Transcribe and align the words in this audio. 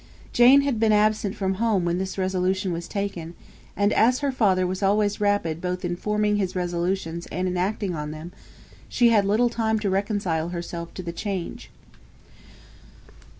Jane 0.33 0.61
had 0.61 0.79
been 0.79 0.91
absent 0.91 1.35
from 1.35 1.53
home 1.61 1.85
when 1.85 1.99
this 1.99 2.17
resolution 2.17 2.73
was 2.73 2.87
taken; 2.87 3.35
and, 3.77 3.93
as 3.93 4.21
her 4.21 4.31
father 4.31 4.65
was 4.65 4.81
always 4.81 5.21
rapid 5.21 5.61
both 5.61 5.85
in 5.85 5.95
forming 5.95 6.37
his 6.37 6.55
resolutions 6.55 7.27
and 7.27 7.47
in 7.47 7.55
acting 7.55 7.93
on 7.93 8.09
them, 8.09 8.31
she 8.89 9.09
had 9.09 9.25
little 9.25 9.47
time 9.49 9.77
to 9.77 9.91
reconcile 9.91 10.49
herself 10.49 10.91
to 10.95 11.03
the 11.03 11.13
change. 11.13 11.69